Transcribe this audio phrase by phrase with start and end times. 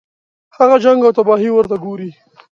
[0.57, 2.09] هغه جنګ او تباهي ورته ګوري.